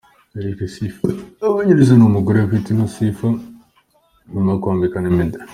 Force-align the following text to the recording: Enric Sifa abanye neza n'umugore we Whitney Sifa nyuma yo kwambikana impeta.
Enric 0.35 0.59
Sifa 0.73 1.07
abanye 1.47 1.71
neza 1.75 1.93
n'umugore 1.95 2.37
we 2.41 2.47
Whitney 2.49 2.81
Sifa 2.95 3.29
nyuma 4.31 4.49
yo 4.53 4.59
kwambikana 4.61 5.07
impeta. 5.11 5.39